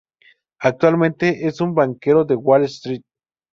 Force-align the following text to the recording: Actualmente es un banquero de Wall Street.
Actualmente 0.59 1.45
es 1.47 1.61
un 1.61 1.75
banquero 1.75 2.25
de 2.25 2.33
Wall 2.33 2.63
Street. 2.63 3.03